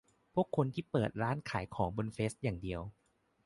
[0.33, 2.81] พวกคนที่เปิดร้านขายของบนเฟซอย่างเดียว